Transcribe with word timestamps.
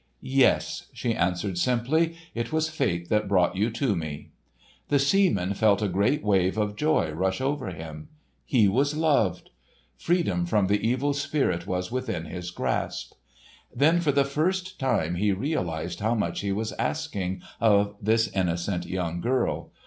"Yes," 0.23 0.87
she 0.93 1.13
answered 1.13 1.59
simply; 1.59 2.15
"it 2.33 2.51
was 2.51 2.69
Fate 2.71 3.07
that 3.09 3.27
brought 3.27 3.55
you 3.55 3.69
to 3.69 3.95
me." 3.95 4.31
The 4.87 4.97
seaman 4.97 5.53
felt 5.53 5.83
a 5.83 5.87
great 5.87 6.23
wave 6.23 6.57
of 6.57 6.75
joy 6.75 7.11
rush 7.11 7.39
over 7.39 7.67
him. 7.67 8.07
He 8.43 8.67
was 8.67 8.97
loved! 8.97 9.51
Freedom 9.95 10.47
from 10.47 10.65
the 10.65 10.81
Evil 10.81 11.13
Spirit 11.13 11.67
was 11.67 11.91
within 11.91 12.25
his 12.25 12.49
grasp! 12.49 13.13
Then 13.71 13.99
for 14.01 14.11
the 14.11 14.25
first 14.25 14.79
time 14.79 15.13
he 15.17 15.33
realised 15.33 15.99
how 15.99 16.15
much 16.15 16.39
he 16.39 16.51
was 16.51 16.71
asking 16.79 17.43
of 17.59 17.95
this 18.01 18.27
innocent 18.29 18.87
young 18.87 19.21
girl. 19.21 19.69